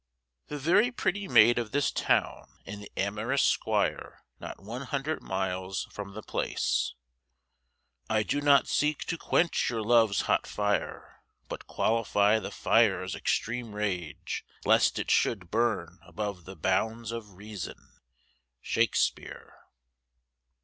[0.47, 5.87] THE VERY PRETTY MAID OF THIS TOWN, AND THE AMOROUS 'SQUIRE, NOT ONE HUNDRED MILES
[5.91, 6.95] FROM THE PLACE.
[8.09, 13.73] "I do not seek to quench your love's hot fire, but qualify the fire's extreme
[13.73, 17.99] rage, lest it should burn above the bounds of reason."
[18.65, 19.53] _Shakespeare.